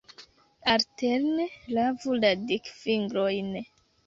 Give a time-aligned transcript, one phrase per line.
[0.73, 1.45] Alterne
[1.75, 3.53] lavu la dikfingrojn.